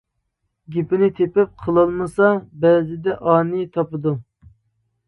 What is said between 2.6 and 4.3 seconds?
بەزىدە ئانىي تاپىدۇ.